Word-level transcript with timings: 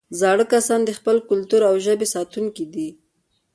زاړه 0.19 0.45
کسان 0.53 0.79
د 0.85 0.91
خپل 0.99 1.17
کلتور 1.29 1.61
او 1.69 1.75
ژبې 1.85 2.07
ساتونکي 2.15 2.65
دي 2.73 2.89